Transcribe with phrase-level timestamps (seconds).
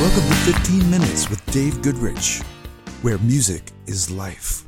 [0.00, 2.40] Welcome to 15 Minutes with Dave Goodrich,
[3.02, 4.64] where music is life.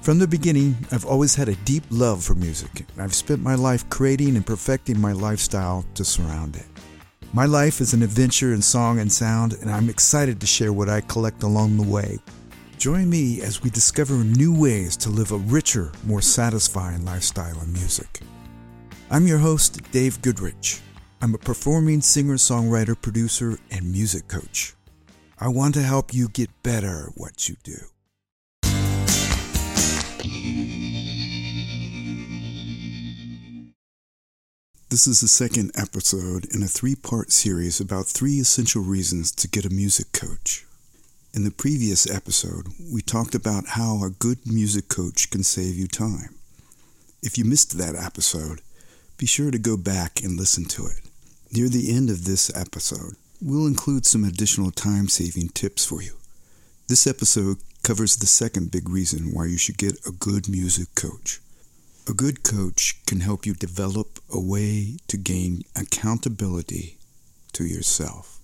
[0.00, 2.86] From the beginning, I've always had a deep love for music.
[2.96, 6.64] I've spent my life creating and perfecting my lifestyle to surround it.
[7.34, 10.88] My life is an adventure in song and sound, and I'm excited to share what
[10.88, 12.18] I collect along the way.
[12.78, 17.74] Join me as we discover new ways to live a richer, more satisfying lifestyle in
[17.74, 18.20] music.
[19.10, 20.80] I'm your host, Dave Goodrich.
[21.22, 24.74] I'm a performing singer, songwriter, producer, and music coach.
[25.38, 27.76] I want to help you get better at what you do.
[34.90, 39.46] This is the second episode in a three part series about three essential reasons to
[39.46, 40.66] get a music coach.
[41.32, 45.86] In the previous episode, we talked about how a good music coach can save you
[45.86, 46.34] time.
[47.22, 48.60] If you missed that episode,
[49.18, 51.11] be sure to go back and listen to it.
[51.54, 56.16] Near the end of this episode, we'll include some additional time saving tips for you.
[56.88, 61.40] This episode covers the second big reason why you should get a good music coach.
[62.08, 66.96] A good coach can help you develop a way to gain accountability
[67.52, 68.38] to yourself.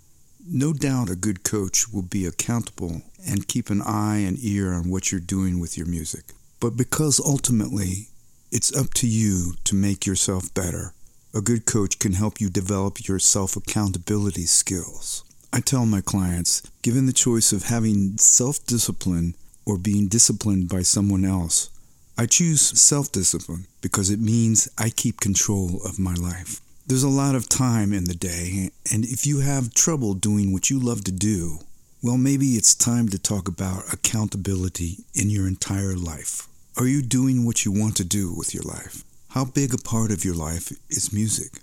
[0.47, 4.91] No doubt a good coach will be accountable and keep an eye and ear on
[4.91, 6.34] what you're doing with your music.
[6.61, 8.09] But because ultimately
[8.50, 10.93] it's up to you to make yourself better,
[11.34, 15.25] a good coach can help you develop your self accountability skills.
[15.53, 19.34] I tell my clients given the choice of having self discipline
[19.67, 21.71] or being disciplined by someone else,
[22.17, 26.61] I choose self discipline because it means I keep control of my life.
[26.87, 30.71] There's a lot of time in the day, and if you have trouble doing what
[30.71, 31.59] you love to do,
[32.03, 36.47] well, maybe it's time to talk about accountability in your entire life.
[36.79, 39.05] Are you doing what you want to do with your life?
[39.33, 41.61] How big a part of your life is music?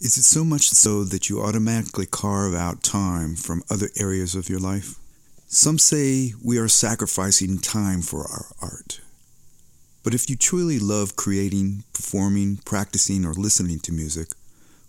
[0.00, 4.48] Is it so much so that you automatically carve out time from other areas of
[4.48, 4.96] your life?
[5.46, 9.00] Some say we are sacrificing time for our art.
[10.02, 14.30] But if you truly love creating, performing, practicing, or listening to music,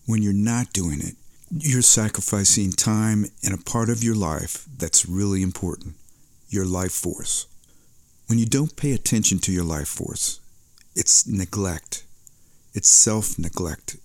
[0.08, 1.16] when you're not doing it,
[1.52, 5.94] you're sacrificing time in a part of your life that's really important
[6.50, 7.46] your life force.
[8.26, 10.40] When you don't pay attention to your life force,
[10.96, 12.02] it's neglect
[12.76, 13.96] it's self neglect.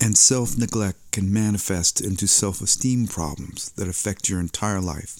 [0.00, 5.18] And self neglect can manifest into self esteem problems that affect your entire life,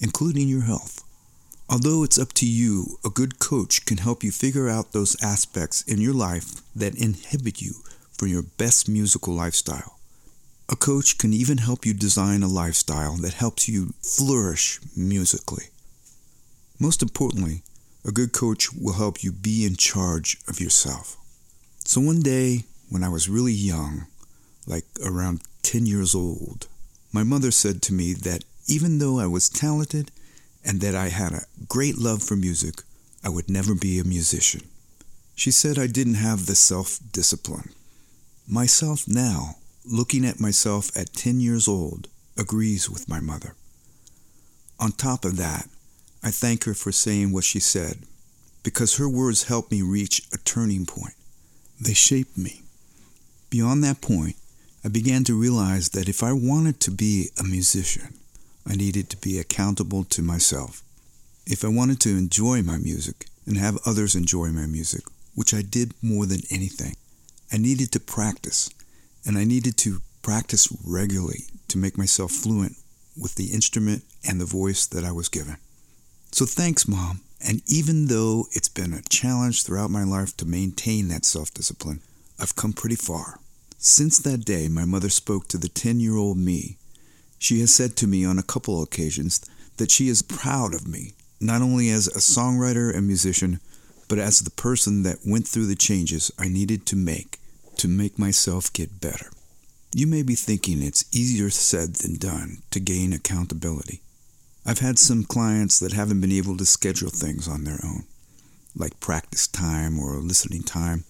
[0.00, 1.02] including your health.
[1.70, 5.80] Although it's up to you, a good coach can help you figure out those aspects
[5.82, 7.76] in your life that inhibit you
[8.12, 9.98] from your best musical lifestyle.
[10.68, 15.64] A coach can even help you design a lifestyle that helps you flourish musically.
[16.78, 17.62] Most importantly,
[18.04, 21.16] a good coach will help you be in charge of yourself.
[21.84, 24.06] So one day, when I was really young,
[24.66, 26.68] like around 10 years old,
[27.12, 30.10] my mother said to me that even though I was talented
[30.64, 32.82] and that I had a great love for music,
[33.24, 34.62] I would never be a musician.
[35.34, 37.70] She said I didn't have the self discipline.
[38.48, 43.54] Myself now, looking at myself at 10 years old, agrees with my mother.
[44.78, 45.68] On top of that,
[46.22, 47.98] I thank her for saying what she said,
[48.62, 51.14] because her words helped me reach a turning point.
[51.82, 52.62] They shaped me.
[53.50, 54.36] Beyond that point,
[54.84, 58.14] I began to realize that if I wanted to be a musician,
[58.64, 60.82] I needed to be accountable to myself.
[61.44, 65.02] If I wanted to enjoy my music and have others enjoy my music,
[65.34, 66.94] which I did more than anything,
[67.52, 68.70] I needed to practice,
[69.26, 72.76] and I needed to practice regularly to make myself fluent
[73.20, 75.56] with the instrument and the voice that I was given.
[76.30, 81.08] So thanks, Mom, and even though it's been a challenge throughout my life to maintain
[81.08, 82.00] that self discipline,
[82.38, 83.38] I've come pretty far.
[83.78, 86.76] Since that day, my mother spoke to the 10 year old me.
[87.38, 89.40] She has said to me on a couple occasions
[89.76, 93.58] that she is proud of me, not only as a songwriter and musician,
[94.08, 97.38] but as the person that went through the changes I needed to make
[97.78, 99.30] to make myself get better.
[99.92, 104.00] You may be thinking it's easier said than done to gain accountability.
[104.64, 108.04] I've had some clients that haven't been able to schedule things on their own,
[108.76, 111.04] like practice time or listening time,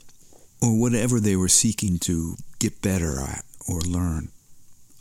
[0.63, 4.31] or whatever they were seeking to get better at or learn.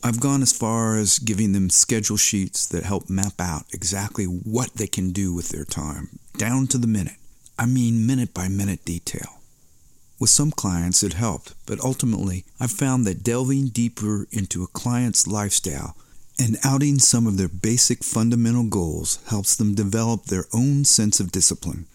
[0.04, 4.74] I've gone as far as giving them schedule sheets that help map out exactly what
[4.74, 7.18] they can do with their time, down to the minute.
[7.58, 9.42] I mean, minute by minute detail.
[10.20, 15.26] With some clients, it helped, but ultimately, I've found that delving deeper into a client's
[15.26, 15.96] lifestyle
[16.40, 21.32] and outing some of their basic fundamental goals helps them develop their own sense of
[21.32, 21.86] discipline.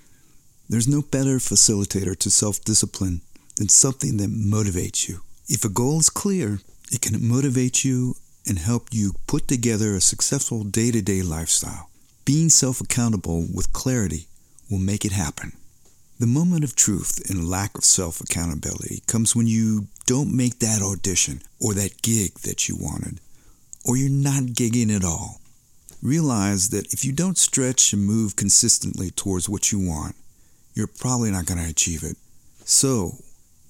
[0.69, 3.21] There's no better facilitator to self discipline
[3.57, 5.21] than something that motivates you.
[5.49, 6.61] If a goal is clear,
[6.93, 8.17] it can motivate you
[8.47, 11.91] and help you put together a successful day to day lifestyle.
[12.25, 14.27] Being self accountable with clarity
[14.71, 15.53] will make it happen.
[16.19, 20.83] The moment of truth and lack of self accountability comes when you don't make that
[20.83, 23.21] audition or that gig that you wanted,
[23.87, 25.41] or you're not gigging at all.
[26.03, 30.17] Realize that if you don't stretch and move consistently towards what you want,
[30.75, 32.17] you're probably not going to achieve it.
[32.65, 33.19] So,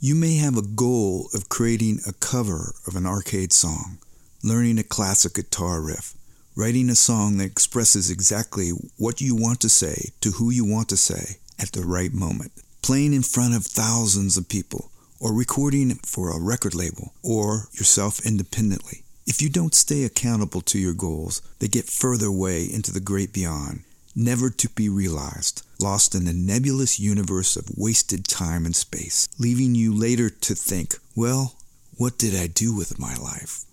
[0.01, 3.99] you may have a goal of creating a cover of an arcade song,
[4.43, 6.15] learning a classic guitar riff,
[6.55, 10.89] writing a song that expresses exactly what you want to say to who you want
[10.89, 12.53] to say at the right moment,
[12.83, 14.91] playing in front of thousands of people,
[15.21, 19.06] or recording for a record label, or yourself independently.
[19.27, 23.33] If you don't stay accountable to your goals, they get further away into the great
[23.33, 23.83] beyond,
[24.15, 29.75] never to be realized, lost in a nebulous universe of wasted time and space, leaving
[29.75, 31.57] you later to think, well,
[31.97, 33.65] what did I do with my life?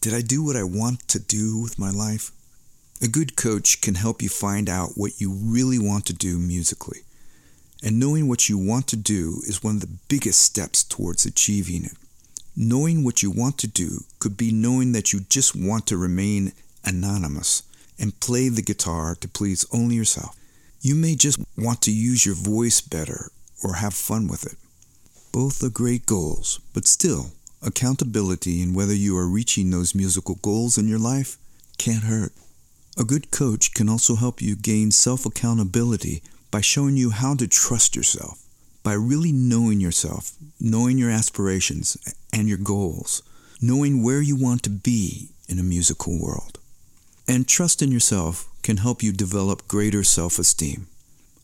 [0.00, 2.30] Did I do what I want to do with my life?
[3.02, 7.00] A good coach can help you find out what you really want to do musically.
[7.82, 11.84] And knowing what you want to do is one of the biggest steps towards achieving
[11.84, 11.96] it.
[12.56, 16.52] Knowing what you want to do could be knowing that you just want to remain
[16.84, 17.62] anonymous
[17.98, 20.36] and play the guitar to please only yourself.
[20.80, 23.30] You may just want to use your voice better
[23.62, 24.56] or have fun with it.
[25.32, 27.32] Both are great goals, but still,
[27.62, 31.36] accountability in whether you are reaching those musical goals in your life
[31.78, 32.32] can't hurt.
[32.98, 37.46] A good coach can also help you gain self accountability by showing you how to
[37.46, 38.42] trust yourself.
[38.82, 41.96] By really knowing yourself, knowing your aspirations
[42.32, 43.22] and your goals,
[43.60, 46.58] knowing where you want to be in a musical world.
[47.28, 50.86] And trust in yourself can help you develop greater self esteem.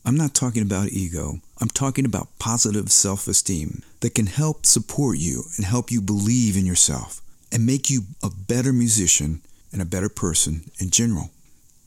[0.04, 5.18] I'm not talking about ego, I'm talking about positive self esteem that can help support
[5.18, 7.20] you and help you believe in yourself
[7.52, 9.42] and make you a better musician
[9.72, 11.30] and a better person in general.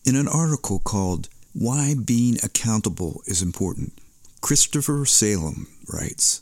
[0.05, 3.93] In an article called Why Being Accountable is Important,
[4.41, 6.41] Christopher Salem writes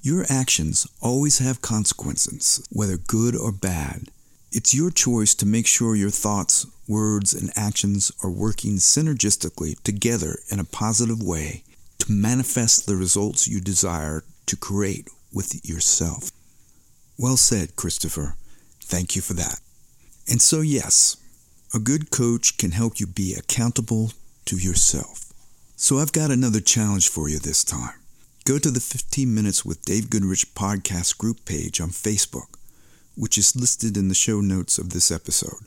[0.00, 4.08] Your actions always have consequences, whether good or bad.
[4.52, 10.38] It's your choice to make sure your thoughts, words, and actions are working synergistically together
[10.50, 11.64] in a positive way
[11.98, 16.30] to manifest the results you desire to create with yourself.
[17.18, 18.36] Well said, Christopher.
[18.80, 19.58] Thank you for that.
[20.30, 21.16] And so, yes,
[21.74, 24.12] a good coach can help you be accountable
[24.44, 25.33] to yourself.
[25.76, 27.98] So, I've got another challenge for you this time.
[28.44, 32.54] Go to the 15 Minutes with Dave Goodrich podcast group page on Facebook
[33.16, 35.64] which is listed in the show notes of this episode,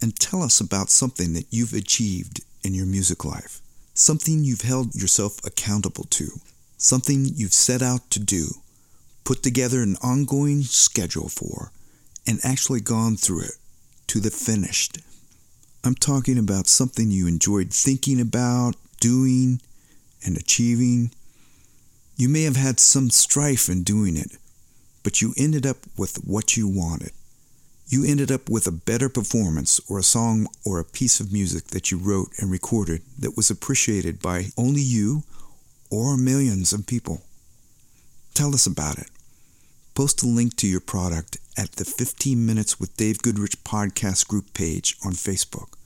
[0.00, 3.60] and tell us about something that you've achieved in your music life,
[3.94, 6.40] something you've held yourself accountable to,
[6.76, 8.48] something you've set out to do,
[9.24, 11.70] put together an ongoing schedule for,
[12.26, 13.56] and actually gone through it
[14.06, 14.98] to the finished.
[15.84, 19.60] I'm talking about something you enjoyed thinking about, doing,
[20.24, 21.10] and achieving.
[22.16, 24.38] You may have had some strife in doing it
[25.08, 27.12] but you ended up with what you wanted.
[27.86, 31.68] You ended up with a better performance or a song or a piece of music
[31.68, 35.22] that you wrote and recorded that was appreciated by only you
[35.90, 37.22] or millions of people.
[38.34, 39.08] Tell us about it.
[39.94, 44.52] Post a link to your product at the 15 Minutes with Dave Goodrich podcast group
[44.52, 45.77] page on Facebook.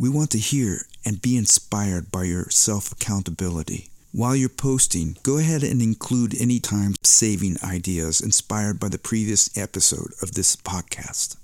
[0.00, 3.90] We want to hear and be inspired by your self accountability.
[4.12, 9.56] While you're posting, go ahead and include any time saving ideas inspired by the previous
[9.58, 11.36] episode of this podcast.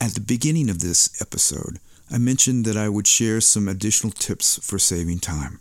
[0.00, 1.78] At the beginning of this episode,
[2.10, 5.60] I mentioned that I would share some additional tips for saving time.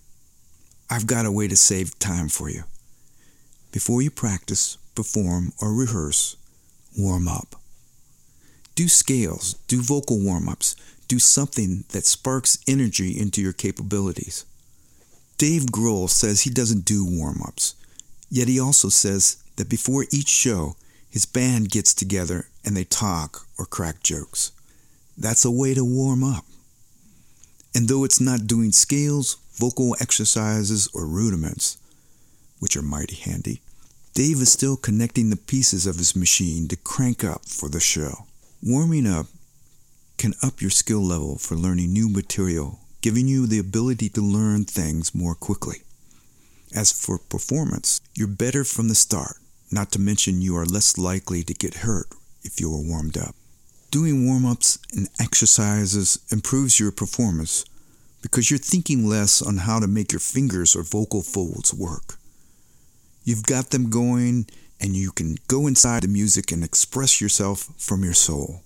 [0.90, 2.64] I've got a way to save time for you.
[3.72, 6.38] Before you practice, perform, or rehearse,
[6.98, 7.56] warm up.
[8.76, 10.76] Do scales, do vocal warm ups,
[11.08, 14.46] do something that sparks energy into your capabilities.
[15.38, 17.76] Dave Grohl says he doesn't do warm ups,
[18.30, 20.76] yet he also says that before each show,
[21.10, 24.52] his band gets together and they talk or crack jokes.
[25.18, 26.44] That's a way to warm up.
[27.74, 31.78] And though it's not doing scales, vocal exercises, or rudiments,
[32.60, 33.62] which are mighty handy,
[34.14, 38.26] Dave is still connecting the pieces of his machine to crank up for the show.
[38.68, 39.28] Warming up
[40.18, 44.66] can up your skill level for learning new material giving you the ability to learn
[44.66, 45.84] things more quickly.
[46.76, 49.38] As for performance, you're better from the start,
[49.72, 52.08] not to mention you are less likely to get hurt
[52.42, 53.36] if you are warmed up.
[53.92, 57.66] Doing warm ups and exercises improves your performance
[58.24, 62.18] because you're thinking less on how to make your fingers or vocal folds work.
[63.24, 64.48] You've got them going,
[64.80, 68.62] and you can go inside the music and express yourself from your soul.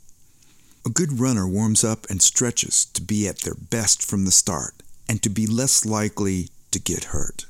[0.86, 4.82] A good runner warms up and stretches to be at their best from the start
[5.08, 7.46] and to be less likely to get hurt.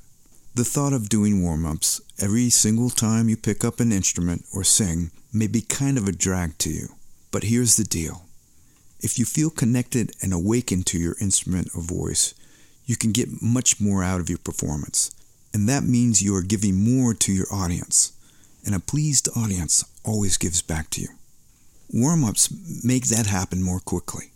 [0.55, 4.63] The thought of doing warm ups every single time you pick up an instrument or
[4.63, 6.89] sing may be kind of a drag to you.
[7.31, 8.23] But here's the deal
[8.99, 12.33] if you feel connected and awakened to your instrument or voice,
[12.85, 15.11] you can get much more out of your performance.
[15.53, 18.11] And that means you are giving more to your audience.
[18.65, 21.09] And a pleased audience always gives back to you.
[21.91, 24.31] Warm ups make that happen more quickly.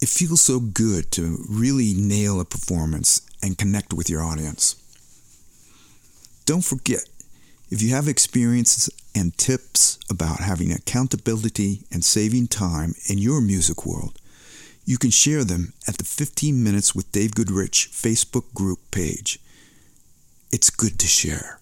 [0.00, 4.76] It feels so good to really nail a performance and connect with your audience.
[6.46, 7.04] Don't forget,
[7.70, 13.84] if you have experiences and tips about having accountability and saving time in your music
[13.84, 14.18] world,
[14.84, 19.38] you can share them at the 15 Minutes with Dave Goodrich Facebook group page.
[20.50, 21.59] It's good to share.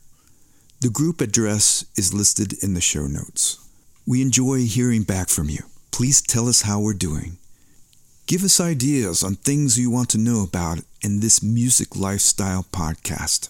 [0.81, 3.59] The group address is listed in the show notes.
[4.07, 5.65] We enjoy hearing back from you.
[5.91, 7.39] Please tell us how we're doing.
[8.29, 13.49] Give us ideas on things you want to know about in this music lifestyle podcast.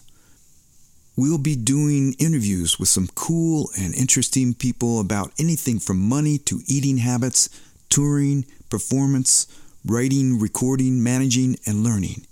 [1.15, 6.61] We'll be doing interviews with some cool and interesting people about anything from money to
[6.65, 7.47] eating habits,
[7.89, 9.45] touring, performance,
[9.85, 12.25] writing, recording, managing, and learning.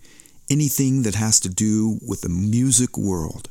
[0.49, 3.49] Anything that has to do with the music world.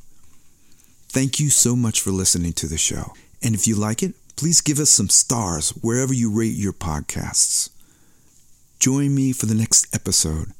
[1.16, 3.14] Thank you so much for listening to the show.
[3.42, 7.70] And if you like it, please give us some stars wherever you rate your podcasts.
[8.78, 10.52] Join me for the next episode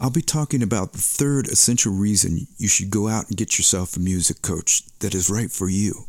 [0.00, 3.96] I'll be talking about the third essential reason you should go out and get yourself
[3.96, 6.06] a music coach that is right for you.